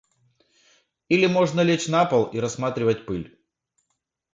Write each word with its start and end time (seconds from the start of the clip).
Или 1.09 1.27
можно 1.27 1.61
лечь 1.61 1.87
на 1.87 2.05
пол 2.05 2.25
и 2.31 2.39
рассматривать 2.39 3.05
пыль. 3.05 3.37